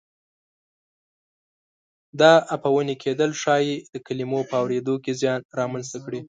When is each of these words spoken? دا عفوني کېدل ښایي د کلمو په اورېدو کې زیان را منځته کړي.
دا 2.19 2.31
عفوني 2.53 2.95
کېدل 3.03 3.31
ښایي 3.41 3.73
د 3.93 3.95
کلمو 4.07 4.39
په 4.49 4.55
اورېدو 4.61 4.95
کې 5.03 5.11
زیان 5.21 5.39
را 5.57 5.65
منځته 5.71 5.97
کړي. 6.05 6.19